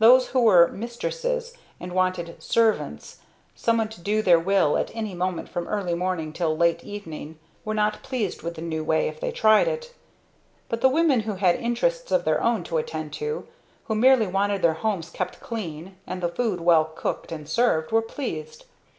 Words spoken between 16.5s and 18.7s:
well cooked and served, were pleased.